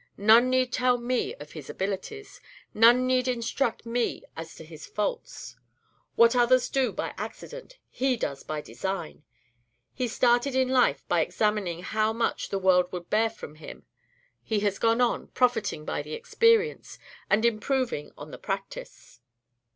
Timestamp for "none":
0.17-0.49, 2.73-3.05